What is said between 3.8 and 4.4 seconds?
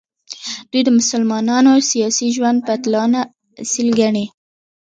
ګڼي.